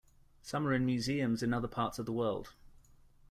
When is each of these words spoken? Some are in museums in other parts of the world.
Some 0.41 0.65
are 0.65 0.73
in 0.73 0.83
museums 0.83 1.43
in 1.43 1.53
other 1.53 1.67
parts 1.67 1.99
of 1.99 2.07
the 2.07 2.11
world. 2.11 2.53